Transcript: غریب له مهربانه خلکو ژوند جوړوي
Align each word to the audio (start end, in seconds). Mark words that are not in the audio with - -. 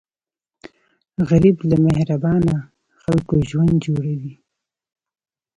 غریب 1.29 1.57
له 1.69 1.77
مهربانه 1.85 2.55
خلکو 3.01 3.33
ژوند 3.49 3.73
جوړوي 3.85 4.33